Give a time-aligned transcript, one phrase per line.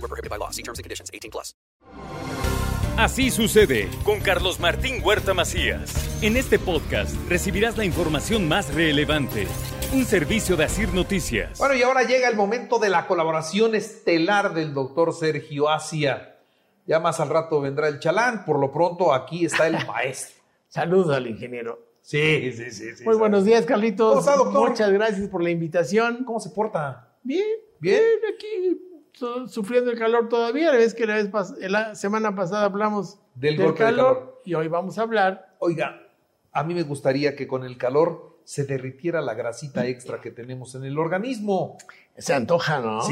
[0.00, 0.50] Void were prohibited by law.
[0.50, 1.10] See terms and conditions.
[1.12, 1.54] 18 plus.
[2.96, 5.92] Así sucede con Carlos Martín Huerta Macías.
[6.22, 9.46] En este podcast recibirás la información más relevante.
[9.94, 11.58] Un servicio de Asir Noticias.
[11.58, 16.36] Bueno, y ahora llega el momento de la colaboración estelar del doctor Sergio Asia.
[16.86, 18.44] Ya más al rato vendrá el chalán.
[18.44, 20.42] Por lo pronto, aquí está el maestro.
[20.68, 21.86] Saludos al ingeniero.
[22.02, 22.96] Sí, sí, sí.
[22.96, 24.08] sí Muy buenos días, Carlitos.
[24.08, 24.70] ¿Cómo está, doctor?
[24.70, 26.24] Muchas gracias por la invitación.
[26.24, 27.08] ¿Cómo se porta?
[27.22, 27.44] Bien,
[27.78, 28.00] Bien.
[28.00, 28.89] bien, aquí
[29.20, 30.72] su- sufriendo el calor todavía.
[30.72, 34.40] La vez que la, vez pas- la semana pasada hablamos Del golpe de calor.
[34.44, 35.54] y hoy vamos a hablar.
[35.58, 36.00] Oiga,
[36.52, 40.74] a mí me gustaría que con el calor se derritiera la grasita extra que tenemos
[40.74, 41.76] en el organismo.
[42.16, 43.02] Se antoja, ¿no?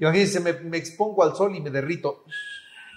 [0.00, 2.24] Imagínense, me, me expongo al sol y me derrito.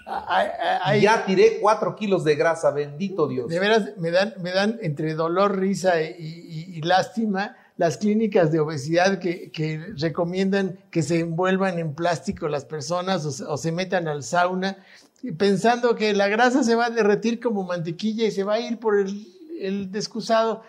[0.06, 3.48] Ay, ay, ay, ya tiré cuatro kilos de grasa, bendito Dios.
[3.48, 8.52] De veras, me dan, me dan entre dolor, risa y, y- y lástima las clínicas
[8.52, 13.56] de obesidad que, que recomiendan que se envuelvan en plástico las personas o se, o
[13.56, 14.78] se metan al sauna,
[15.36, 18.78] pensando que la grasa se va a derretir como mantequilla y se va a ir
[18.78, 19.26] por el,
[19.60, 20.62] el descusado.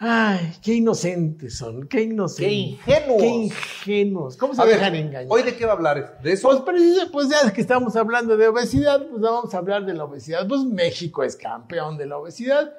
[0.00, 2.46] Ay, qué inocentes son, qué inocentes.
[2.46, 2.52] ¡Qué
[2.92, 3.20] ingenuos!
[3.20, 4.36] Qué ingenuos.
[4.36, 5.26] ¿Cómo se A ver, dejan engañar?
[5.28, 6.20] ¿Hoy de qué va a hablar?
[6.22, 6.46] ¿De eso?
[6.48, 10.04] Pues, precisa- pues ya que estamos hablando de obesidad, pues vamos a hablar de la
[10.04, 10.46] obesidad.
[10.46, 12.72] Pues México es campeón de la obesidad.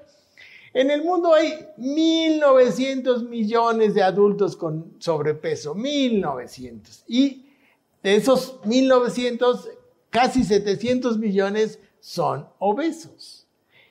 [0.73, 7.03] En el mundo hay 1.900 millones de adultos con sobrepeso, 1.900.
[7.07, 7.45] Y
[8.03, 9.67] de esos 1.900,
[10.09, 13.47] casi 700 millones son obesos.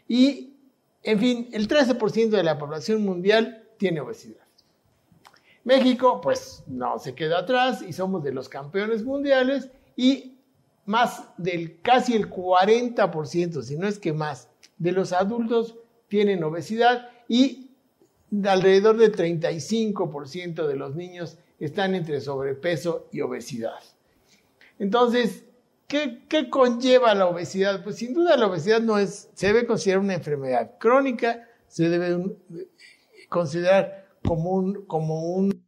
[0.07, 0.55] Y,
[1.03, 4.47] en fin, el 13% de la población mundial tiene obesidad.
[5.65, 10.39] México, pues no se queda atrás y somos de los campeones mundiales y
[10.87, 15.75] más del casi el 40%, si no es que más, de los adultos
[16.09, 17.71] tienen obesidad y
[18.45, 23.81] alrededor del 35% de los niños están entre sobrepeso y obesidad.
[24.79, 25.45] Entonces,
[25.87, 27.83] ¿qué, conlleva la obesidad?
[27.83, 32.37] Pues sin duda la obesidad no es, se debe considerar una enfermedad crónica, se debe
[33.29, 35.67] considerar como un, como un,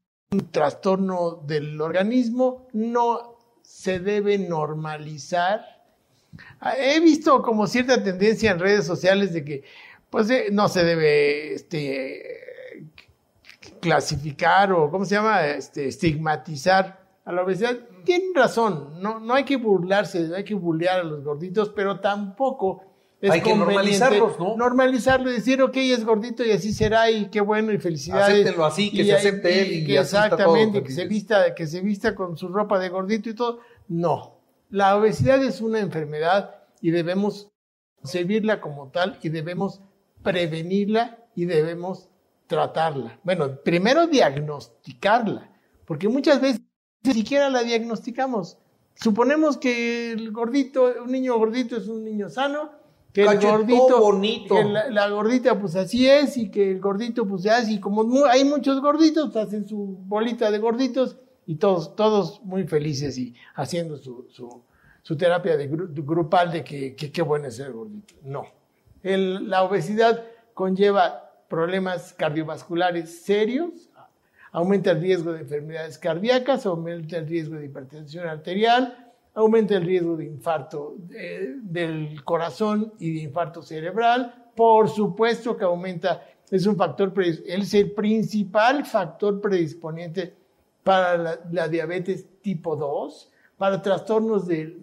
[0.53, 5.65] trastorno del organismo, no se debe normalizar.
[6.79, 9.65] He visto como cierta tendencia en redes sociales de que
[10.11, 12.91] pues eh, no se debe este,
[13.81, 15.47] clasificar o, ¿cómo se llama?
[15.47, 17.79] Este, estigmatizar a la obesidad.
[18.05, 22.01] Tienen razón, no, no hay que burlarse, no hay que bullear a los gorditos, pero
[22.01, 22.83] tampoco
[23.21, 24.57] es Hay que normalizarlos, ¿no?
[24.57, 28.33] Normalizarlo y decir, ok, es gordito y así será y qué bueno y felicidades.
[28.35, 31.07] Acéptenlo así, que Y se acepte él y que así está todo exactamente, que se
[31.07, 33.61] vista, que se vista con su ropa de gordito y todo.
[33.89, 37.51] No, la obesidad es una enfermedad y debemos
[38.01, 39.83] concebirla como tal y debemos
[40.23, 42.09] prevenirla y debemos
[42.47, 43.19] tratarla.
[43.23, 45.51] Bueno, primero diagnosticarla,
[45.87, 46.61] porque muchas veces
[47.03, 48.59] ni siquiera la diagnosticamos.
[48.95, 52.71] Suponemos que el gordito, un niño gordito es un niño sano,
[53.13, 54.55] que el gordito, bonito.
[54.55, 58.45] que la, la gordita pues así es y que el gordito pues y como hay
[58.45, 61.17] muchos gorditos, hacen su bolita de gorditos
[61.47, 64.63] y todos, todos muy felices y haciendo su, su,
[65.03, 68.15] su terapia de gru- de grupal de que que qué bueno es ser gordito.
[68.23, 68.45] No.
[69.03, 70.25] La obesidad
[70.55, 73.91] conlleva problemas cardiovasculares serios,
[74.53, 80.17] aumenta el riesgo de enfermedades cardíacas, aumenta el riesgo de hipertensión arterial, aumenta el riesgo
[80.17, 84.51] de infarto eh, del corazón y de infarto cerebral.
[84.55, 90.35] Por supuesto que aumenta, es un factor, es el principal factor predisponente
[90.83, 94.75] para la diabetes tipo 2, para trastornos de,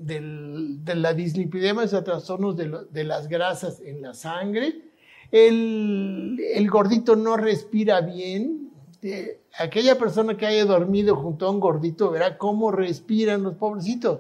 [0.94, 4.84] la dislipidemia, o trastornos de, las grasas en la sangre.
[5.32, 8.70] El, el gordito no respira bien.
[9.02, 14.20] Eh, aquella persona que haya dormido junto a un gordito verá cómo respiran los pobrecitos.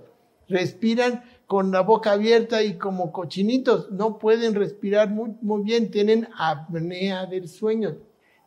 [0.50, 3.92] Respiran con la boca abierta y como cochinitos.
[3.92, 7.96] No pueden respirar muy, muy bien, tienen apnea del sueño.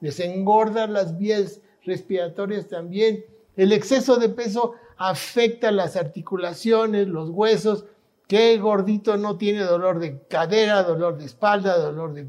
[0.01, 3.25] Les engordan las vías respiratorias también.
[3.57, 7.87] El exceso de peso afecta las articulaciones, los huesos.
[8.29, 12.29] ¿Qué gordito no tiene dolor de cadera, dolor de espalda, dolor de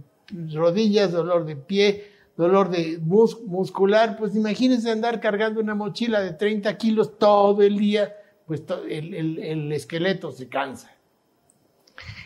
[0.55, 2.07] rodillas, dolor de pie,
[2.37, 4.15] dolor de mus- muscular?
[4.17, 8.15] Pues imagínense andar cargando una mochila de 30 kilos todo el día.
[8.47, 10.91] pues el, el- el esqueleto se cansa.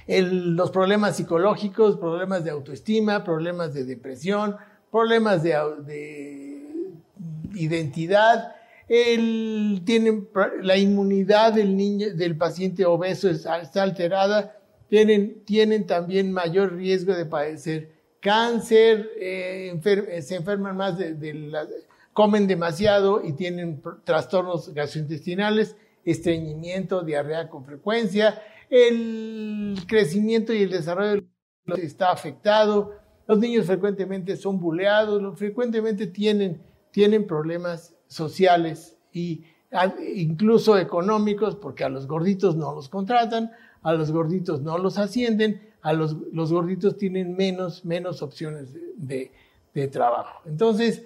[0.08, 4.56] Los problemas psicológicos, problemas de autoestima, problemas de depresión,
[4.92, 5.54] problemas de
[7.54, 8.55] identidad,
[8.88, 10.28] el- tienen
[10.62, 14.58] la inmunidad del niño, del paciente obeso es- está alterada,
[14.90, 17.90] tienen, tienen también mayor riesgo de padecer
[18.20, 20.98] cáncer, eh, eh, se enferman más
[22.14, 31.24] comen demasiado y tienen trastornos gastrointestinales, estreñimiento, diarrea con frecuencia, el crecimiento y el desarrollo
[31.78, 32.94] está afectado,
[33.28, 36.62] los niños frecuentemente son buleados, frecuentemente tienen,
[36.92, 38.98] tienen problemas sociales
[39.72, 43.52] a- incluso económicos, porque a los gorditos no los contratan,
[43.84, 49.32] a los gorditos no los ascienden, a los, los gorditos tienen menos, menos opciones de,
[49.74, 50.42] de- trabajo.
[50.46, 51.04] Entonces,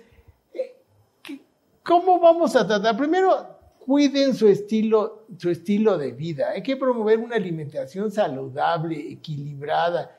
[0.53, 0.75] eh,
[1.23, 1.41] ¿qué-
[1.83, 2.95] ¿cómo vamos a tratar?
[2.95, 3.47] Primero,
[3.79, 6.49] cuiden su estilo, su estilo de vida.
[6.51, 10.15] Hay que promover una alimentación saludable, equilibrada.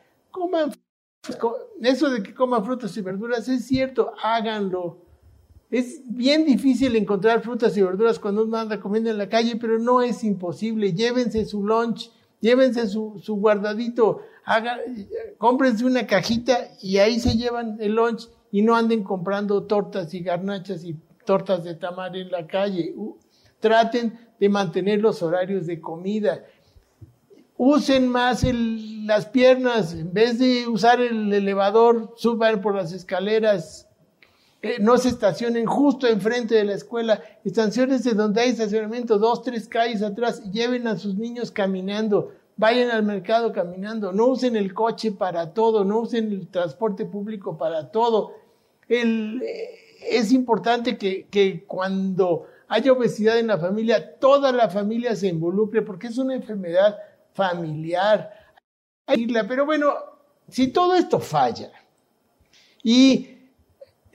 [1.82, 4.98] Eso de que coman frutas y verduras es cierto, háganlo.
[5.70, 9.78] Es bien difícil encontrar frutas y verduras cuando uno anda comiendo en la calle, pero
[9.78, 10.92] no es imposible.
[10.92, 14.80] Llévense su lunch, llévense su, guardadito, hagan,
[15.38, 20.20] cómprense una cajita y ahí se llevan el lunch y no anden comprando tortas y
[20.20, 22.94] garnachas y tortas de tamar en la calle.
[23.60, 26.44] Traten de mantener los horarios de comida
[27.62, 33.86] usen más las piernas, en vez de usar el elevador, suban por las escaleras,
[34.62, 39.42] Eh, no se estacionen justo enfrente de la escuela, estaciones de donde hay estacionamiento, dos,
[39.42, 44.74] tres calles atrás, lleven a sus niños caminando, vayan al mercado caminando, no usen el
[44.74, 48.34] coche para todo, no usen el transporte público para todo.
[48.86, 49.40] Eh,
[50.06, 56.08] es importante que, cuando haya obesidad en la familia, toda la familia se involucre, porque
[56.08, 56.98] es una enfermedad
[57.32, 58.30] familiar.
[59.06, 59.94] Pero bueno,
[60.48, 61.72] si todo esto falla
[62.82, 63.39] y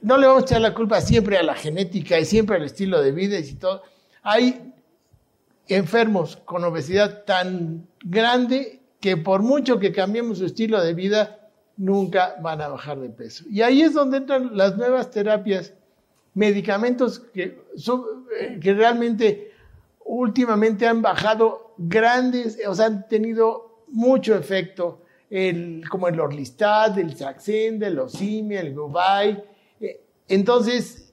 [0.06, 3.02] no le vamos a echar la culpa siempre a la genética y siempre al estilo
[3.02, 3.81] de vida y todo,
[4.22, 4.72] hay
[5.68, 12.36] enfermos con obesidad tan grande que por mucho que cambiemos su estilo de vida, nunca
[12.40, 13.46] van a bajar de peso.
[13.50, 15.74] Y ahí es donde entran las nuevas terapias,
[16.36, 17.60] medicamentos que,
[18.40, 19.54] eh, realmente
[20.06, 25.02] últimamente han bajado grandes, o sea, han tenido mucho efecto,
[25.90, 29.55] como el Orlistat, el Saxenda, el Osimia, el Gobay.
[30.27, 31.06] Entonces,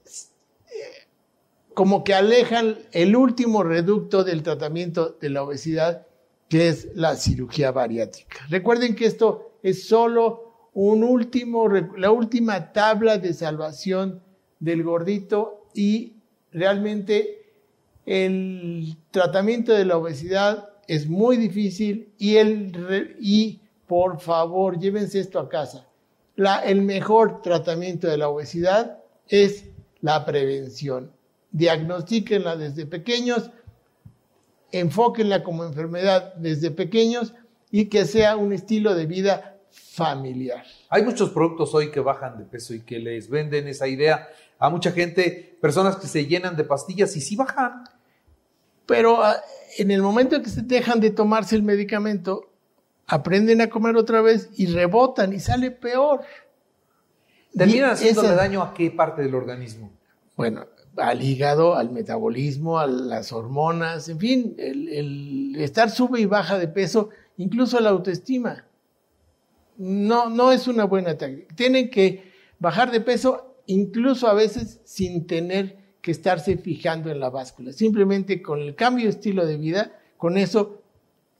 [1.73, 6.07] como que alejan el último reducto del tratamiento de la obesidad,
[6.49, 8.45] que es la cirugía bariátrica.
[8.49, 14.21] Recuerden que esto es solo un último, la última tabla de salvación
[14.59, 16.13] del gordito y
[16.51, 17.43] realmente
[18.05, 25.39] el tratamiento de la obesidad es muy difícil y, el, y por favor, llévense esto
[25.39, 25.87] a casa.
[26.65, 29.65] El mejor tratamiento de la obesidad es
[30.01, 31.11] la prevención.
[31.51, 33.51] Diagnostíquenla desde pequeños,
[34.71, 37.33] enfóquenla como enfermedad desde pequeños
[37.71, 40.63] y que sea un estilo de vida familiar.
[40.89, 44.27] Hay muchos productos hoy que bajan de peso y que les venden esa idea
[44.59, 47.83] a mucha gente, personas que se llenan de pastillas y sí bajan.
[48.85, 49.37] Pero ah,
[49.77, 52.49] en el momento que se dejan de tomarse el medicamento,
[53.07, 56.21] aprenden a comer otra vez y rebotan y sale peor.
[57.57, 59.91] Terminan Y haciéndole esa- daño a qué parte del organismo.
[60.35, 60.65] Bueno,
[60.97, 66.57] al hígado, al metabolismo, a las hormonas, en fin, el, el estar sube y baja
[66.57, 68.65] de peso, incluso la autoestima.
[69.77, 71.53] No, no es una buena táctica.
[71.55, 77.29] Tienen que bajar de peso incluso a veces sin tener que estarse fijando en la
[77.29, 77.71] báscula.
[77.71, 80.81] Simplemente con el cambio de estilo de vida, con eso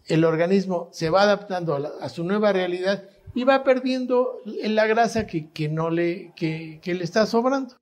[0.07, 3.03] el organismo se va adaptando a, la- a su nueva realidad
[3.35, 7.75] y va perdiendo la grasa que, que no le, que- que le está sobrando.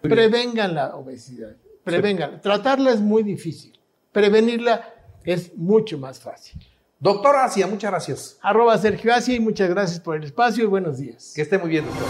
[0.00, 2.40] Prevengan la obesidad, prevengan.
[2.40, 3.78] Tratarla es muy difícil,
[4.12, 4.92] prevenirla
[5.24, 6.60] es mucho más fácil.
[7.00, 8.38] Doctor Asia, muchas gracias.
[8.42, 11.32] Arroba Sergio Asia y muchas gracias por el espacio y buenos días.
[11.34, 12.06] Que esté muy bien, doctor.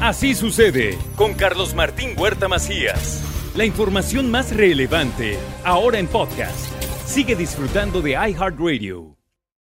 [0.00, 3.22] Así sucede con Carlos Martín Huerta Macías.
[3.56, 6.70] La información más relevante ahora en podcast.
[7.06, 9.15] Sigue disfrutando de iHeartRadio.